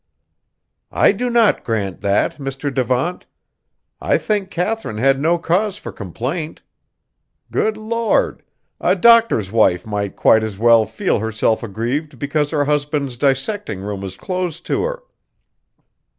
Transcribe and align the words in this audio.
"I 0.91 1.11
do 1.11 1.29
not 1.29 1.63
grant 1.63 2.01
that, 2.01 2.39
Mr. 2.39 2.73
Devant. 2.73 3.27
I 4.01 4.17
think 4.17 4.49
Katharine 4.49 4.97
had 4.97 5.19
no 5.19 5.37
cause 5.37 5.77
for 5.77 5.91
complaint. 5.91 6.63
Good 7.51 7.77
Lord! 7.77 8.41
a 8.79 8.95
doctor's 8.95 9.51
wife 9.51 9.85
might 9.85 10.15
quite 10.15 10.41
as 10.41 10.57
well 10.57 10.87
feel 10.87 11.19
herself 11.19 11.61
aggrieved 11.61 12.17
because 12.17 12.49
her 12.49 12.65
husband's 12.65 13.15
dissecting 13.15 13.81
room 13.81 14.03
is 14.03 14.17
closed 14.17 14.65
to 14.65 14.85
her." 14.85 15.03